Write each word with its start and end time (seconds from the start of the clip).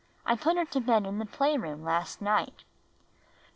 I 0.25 0.33
put 0.35 0.57
her 0.57 0.65
to 0.65 0.79
bed 0.79 1.05
in 1.05 1.19
the 1.19 1.27
play 1.27 1.57
room 1.57 1.83
last 1.83 2.23
night." 2.23 2.63